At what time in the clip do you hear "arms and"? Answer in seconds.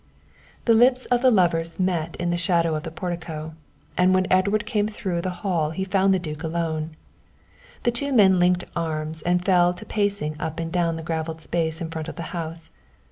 8.75-9.45